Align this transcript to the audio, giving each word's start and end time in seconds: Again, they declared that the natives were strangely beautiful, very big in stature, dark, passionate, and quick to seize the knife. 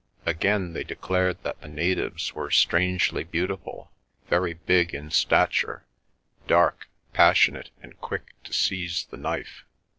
Again, 0.25 0.73
they 0.73 0.83
declared 0.83 1.43
that 1.43 1.61
the 1.61 1.67
natives 1.67 2.33
were 2.33 2.49
strangely 2.49 3.23
beautiful, 3.23 3.91
very 4.29 4.55
big 4.55 4.95
in 4.95 5.11
stature, 5.11 5.85
dark, 6.47 6.89
passionate, 7.13 7.69
and 7.83 7.95
quick 8.01 8.33
to 8.45 8.51
seize 8.51 9.05
the 9.11 9.17
knife. 9.17 9.63